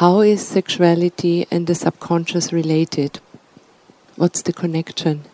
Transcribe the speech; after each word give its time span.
how 0.00 0.20
is 0.20 0.40
sexuality 0.40 1.46
and 1.50 1.66
the 1.66 1.74
subconscious 1.74 2.54
related? 2.54 3.20
What's 4.16 4.40
the 4.40 4.50
connection? 4.54 5.26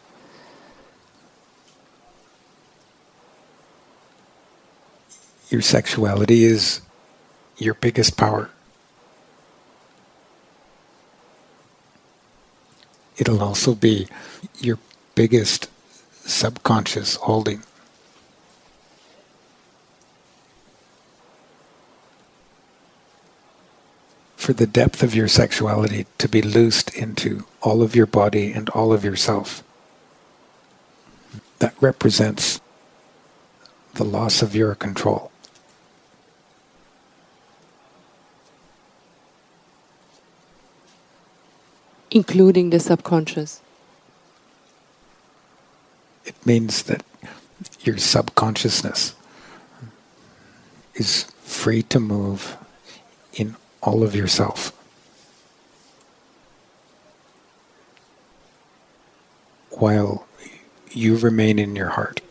Your 5.51 5.63
sexuality 5.63 6.43
is 6.43 6.81
your 7.57 7.75
biggest 7.75 8.17
power. 8.17 8.51
It'll 13.17 13.45
also 13.45 13.77
be 13.77 14.09
your 14.59 14.81
biggest 15.15 15.71
subconscious 16.25 17.15
holding. 17.15 17.63
For 24.47 24.53
the 24.53 24.65
depth 24.65 25.03
of 25.03 25.13
your 25.13 25.27
sexuality 25.27 26.07
to 26.19 26.29
be 26.29 26.41
loosed 26.41 26.95
into 26.95 27.47
all 27.63 27.83
of 27.83 27.97
your 27.97 28.07
body 28.07 28.53
and 28.53 28.69
all 28.71 28.93
of 28.93 29.03
yourself, 29.03 29.65
that 31.59 31.75
represents 31.81 32.61
the 33.95 34.05
loss 34.05 34.43
of 34.43 34.55
your 34.55 34.77
control. 34.77 35.33
Including 42.13 42.71
the 42.71 42.79
subconscious. 42.79 43.61
It 46.25 46.37
means 46.47 46.85
that 46.85 47.05
your 47.81 47.99
subconsciousness 47.99 49.17
is 50.95 51.25
free 51.43 51.83
to 51.83 51.99
move 51.99 52.57
all 53.83 54.03
of 54.03 54.15
yourself. 54.15 54.73
While 59.71 60.27
you 60.97 61.17
remain 61.17 61.59
in 61.59 61.77
your 61.77 61.91
heart. 61.91 62.23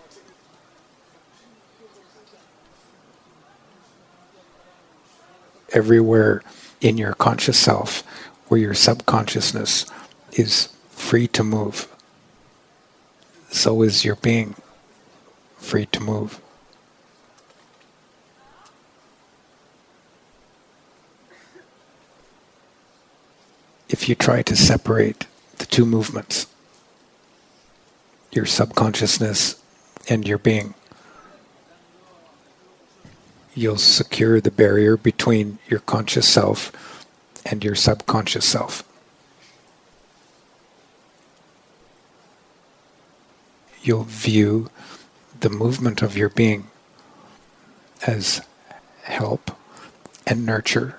Everywhere 5.72 6.42
in 6.82 6.98
your 6.98 7.14
conscious 7.14 7.60
self 7.60 8.04
where 8.48 8.60
your 8.60 8.74
subconsciousness 8.74 9.86
is 10.34 10.70
free 10.90 11.28
to 11.28 11.44
move, 11.44 11.88
so 13.50 13.82
is 13.82 14.06
your 14.06 14.16
being 14.18 14.56
free 15.58 15.86
to 15.88 16.00
move. 16.00 16.40
If 23.88 24.10
you 24.10 24.16
try 24.16 24.42
to 24.42 24.56
separate 24.56 25.28
the 25.58 25.66
two 25.66 25.86
movements, 25.86 26.48
your 28.32 28.46
subconsciousness 28.46 29.62
and 30.10 30.28
your 30.28 30.40
being, 30.40 30.74
you'll 33.54 33.78
secure 33.78 34.42
the 34.42 34.52
barrier 34.52 34.98
between 34.98 35.60
your 35.68 35.80
conscious 35.82 36.28
self 36.28 37.06
and 37.46 37.64
your 37.64 37.76
subconscious 37.76 38.46
self. 38.46 38.84
You'll 43.84 44.04
view 44.04 44.70
the 45.40 45.50
movement 45.50 46.02
of 46.02 46.18
your 46.18 46.30
being 46.30 46.70
as 48.08 48.42
help 49.04 49.52
and 50.26 50.44
nurture 50.44 50.98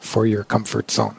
for 0.00 0.26
your 0.26 0.44
comfort 0.44 0.90
zone. 0.90 1.16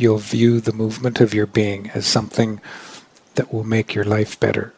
You'll 0.00 0.16
view 0.16 0.62
the 0.62 0.72
movement 0.72 1.20
of 1.20 1.34
your 1.34 1.44
being 1.44 1.90
as 1.92 2.06
something 2.06 2.62
that 3.34 3.52
will 3.52 3.64
make 3.64 3.94
your 3.94 4.04
life 4.04 4.40
better. 4.40 4.72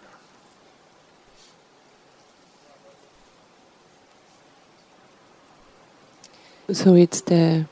So 6.73 6.97
it's 6.97 7.21
the 7.21 7.67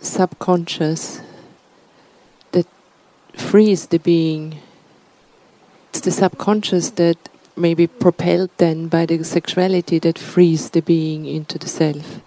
subconscious 0.00 1.20
that 2.52 2.66
frees 3.36 3.88
the 3.88 3.98
being. 3.98 4.60
It's 5.90 6.00
the 6.00 6.10
subconscious 6.10 6.88
that 7.02 7.18
maybe 7.54 7.86
propelled 7.86 8.48
then 8.56 8.88
by 8.88 9.04
the 9.04 9.22
sexuality 9.24 9.98
that 9.98 10.18
frees 10.18 10.70
the 10.70 10.80
being 10.80 11.26
into 11.26 11.58
the 11.58 11.68
self. 11.68 12.22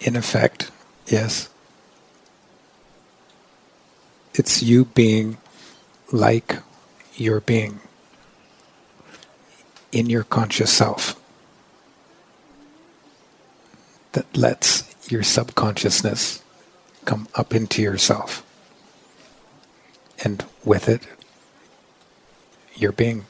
In 0.00 0.16
effect, 0.16 0.71
yes. 1.12 1.50
It's 4.34 4.62
you 4.62 4.86
being 4.86 5.36
like 6.10 6.58
your 7.14 7.40
being 7.40 7.80
in 9.92 10.08
your 10.08 10.24
conscious 10.24 10.72
self 10.72 11.20
that 14.12 14.34
lets 14.36 14.94
your 15.10 15.22
subconsciousness 15.22 16.42
come 17.04 17.28
up 17.34 17.54
into 17.54 17.82
yourself. 17.82 18.42
And 20.24 20.44
with 20.64 20.88
it, 20.88 21.02
your 22.74 22.92
being. 22.92 23.26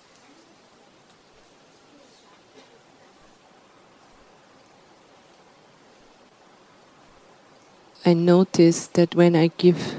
I 8.04 8.14
notice 8.14 8.88
that 8.88 9.14
when 9.14 9.36
I 9.36 9.50
give 9.58 9.96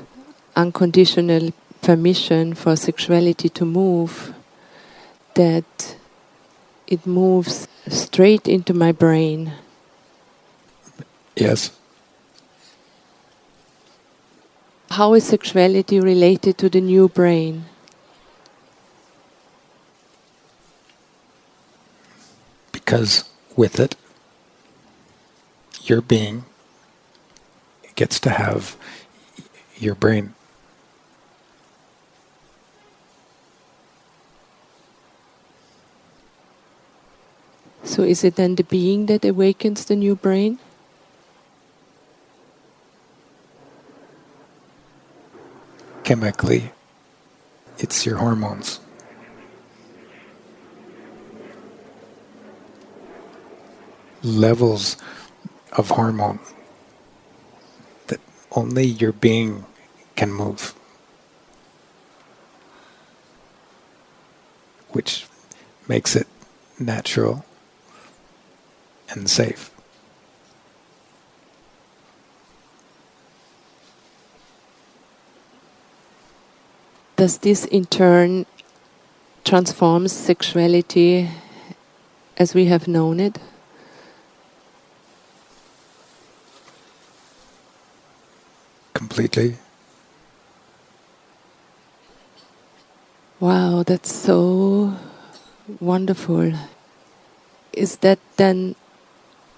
unconditional 0.55 1.51
permission 1.81 2.53
for 2.53 2.75
sexuality 2.75 3.49
to 3.49 3.65
move, 3.65 4.33
that 5.35 5.95
it 6.87 7.05
moves 7.07 7.67
straight 7.87 8.47
into 8.47 8.73
my 8.73 8.91
brain 8.91 9.53
Yes. 11.35 11.71
How 14.91 15.15
is 15.15 15.25
sexuality 15.25 15.99
related 15.99 16.57
to 16.59 16.69
the 16.69 16.81
new 16.81 17.09
brain? 17.09 17.65
Because 22.71 23.27
with 23.55 23.79
it, 23.79 23.95
your 25.81 26.01
being 26.01 26.45
gets 28.03 28.19
to 28.19 28.29
have 28.29 28.75
your 29.79 29.95
brain. 29.95 30.35
So, 37.85 38.03
is 38.03 38.25
it 38.25 38.35
then 38.35 38.55
the 38.55 38.63
being 38.63 39.05
that 39.05 39.23
awakens 39.23 39.85
the 39.85 39.95
new 39.95 40.15
brain? 40.17 40.59
chemically, 46.03 46.73
it's 47.79 48.05
your 48.05 48.17
hormones. 48.17 48.81
Levels 54.21 54.97
of 55.71 55.91
hormone 55.91 56.39
only 58.55 58.85
your 58.85 59.11
being 59.11 59.65
can 60.15 60.31
move, 60.31 60.73
which 64.89 65.27
makes 65.87 66.15
it 66.15 66.27
natural 66.79 67.45
and 69.09 69.29
safe. 69.29 69.73
does 77.23 77.37
this 77.37 77.63
in 77.63 77.85
turn 77.85 78.45
transform 79.45 80.09
sexuality 80.09 81.29
as 82.35 82.53
we 82.53 82.65
have 82.65 82.85
known 82.85 83.17
it? 83.17 83.37
Completely. 89.13 89.57
Wow, 93.39 93.83
that's 93.83 94.11
so 94.11 94.97
wonderful. 95.79 96.53
Is 97.73 97.97
that 97.97 98.17
then 98.37 98.75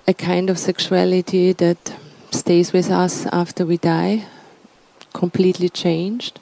a 0.09 0.13
kind 0.13 0.49
of 0.49 0.59
sexuality 0.59 1.53
that 1.53 1.95
stays 2.31 2.73
with 2.73 2.91
us 2.91 3.27
after 3.27 3.65
we 3.65 3.77
die? 3.77 4.25
Completely 5.13 5.69
changed? 5.69 6.41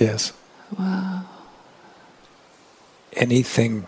Yes. 0.00 0.32
Wow. 0.76 1.22
anything 3.12 3.86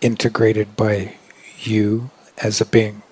integrated 0.00 0.76
by 0.76 1.14
you 1.60 2.10
as 2.38 2.60
a 2.62 2.64
being 2.64 3.02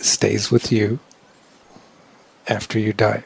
stays 0.00 0.50
with 0.50 0.72
you 0.72 0.98
after 2.48 2.78
you 2.78 2.92
die. 2.92 3.24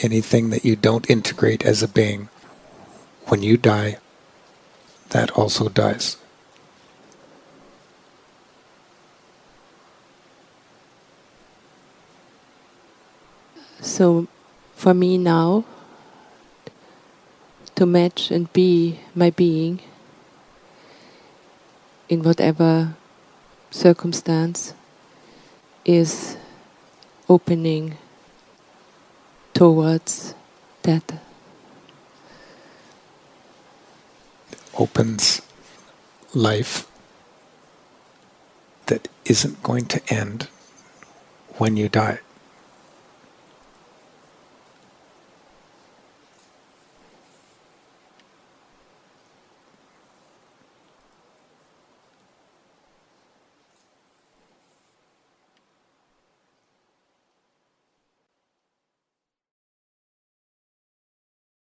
Anything 0.00 0.50
that 0.50 0.64
you 0.64 0.76
don't 0.76 1.08
integrate 1.08 1.64
as 1.64 1.82
a 1.82 1.88
being, 1.88 2.28
when 3.26 3.42
you 3.42 3.56
die, 3.56 3.98
that 5.10 5.30
also 5.32 5.68
dies. 5.68 6.16
So, 13.80 14.26
for 14.74 14.94
me 14.94 15.18
now, 15.18 15.64
to 17.76 17.86
match 17.86 18.30
and 18.30 18.52
be 18.52 19.00
my 19.14 19.30
being 19.30 19.80
in 22.14 22.22
whatever 22.22 22.94
circumstance 23.72 24.72
is 25.84 26.36
opening 27.28 27.96
towards 29.52 30.34
that. 30.82 31.02
Opens 34.78 35.42
life 36.32 36.86
that 38.86 39.08
isn't 39.24 39.60
going 39.64 39.86
to 39.86 40.00
end 40.08 40.46
when 41.58 41.76
you 41.76 41.88
die. 41.88 42.20